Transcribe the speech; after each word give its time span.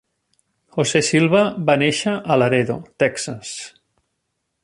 José 0.77 1.01
Silva 1.09 1.41
va 1.67 1.75
néixer 1.83 2.15
a 2.35 2.39
Laredo, 2.43 2.79
Texas. 3.05 3.55